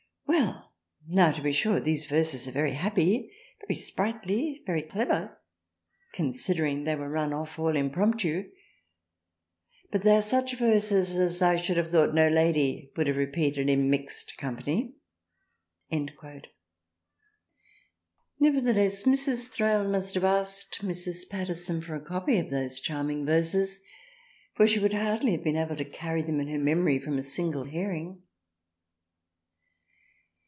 Well! 0.27 0.73
now 1.27 1.31
to 1.33 1.41
be 1.41 1.51
sure 1.51 1.81
these 1.81 2.05
verses 2.05 2.47
are 2.47 2.53
very 2.53 2.71
happy, 2.71 3.29
very 3.59 3.75
Sprightly 3.75 4.63
very 4.65 4.81
clever 4.81 5.39
considering 6.13 6.85
they 6.85 6.95
were 6.95 7.09
run 7.09 7.33
off 7.33 7.59
all 7.59 7.75
impromptu, 7.75 8.49
but 9.91 10.03
they 10.03 10.15
are 10.15 10.21
such 10.21 10.55
verses 10.55 11.15
as 11.17 11.41
I 11.41 11.57
should 11.57 11.75
have 11.75 11.89
thought 11.91 12.13
no 12.13 12.29
Lady 12.29 12.93
would 12.95 13.07
have 13.07 13.17
repeated 13.17 13.67
in 13.69 13.89
mixed 13.89 14.37
Company." 14.37 14.95
Nevertheless 15.91 16.53
Mrs. 19.03 19.49
Thrale 19.49 19.83
must 19.91 20.13
have 20.13 20.23
asked 20.23 20.79
Mrs. 20.81 21.27
Paterson 21.29 21.81
for 21.81 21.93
a 21.95 21.99
copy 22.01 22.37
of" 22.37 22.49
those 22.51 22.79
charming 22.79 23.25
verses" 23.25 23.81
for 24.55 24.65
she 24.65 24.79
would 24.79 24.93
hardly 24.93 25.33
have 25.33 25.43
been 25.43 25.57
able 25.57 25.75
to 25.75 25.85
carry 25.85 26.21
them 26.21 26.39
in 26.39 26.47
her 26.47 26.59
memory 26.59 26.99
from 26.99 27.17
a 27.17 27.23
single 27.23 27.65
hearing. 27.65 28.23